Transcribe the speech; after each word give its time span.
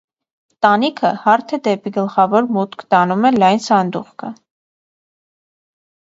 Տանիքը 0.65 1.11
հարթ 1.25 1.53
է, 1.57 1.59
դեպի 1.67 1.93
գլխավոր 1.97 2.47
մուտք 2.57 2.87
տանում 2.95 3.29
է 3.31 3.33
լայն 3.37 3.63
սանդուղքը։ 3.67 4.33